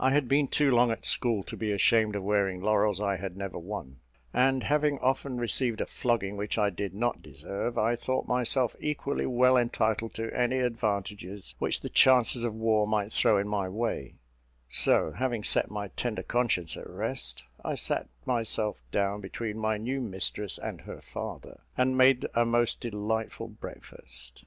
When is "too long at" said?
0.48-1.04